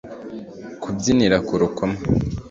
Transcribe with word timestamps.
kubyinira 0.81 1.37
ku 1.47 1.53
rukoma 1.61 1.97